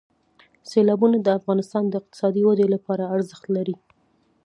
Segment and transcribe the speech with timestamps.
[0.69, 3.75] سیلابونه د افغانستان د اقتصادي ودې لپاره ارزښت لري.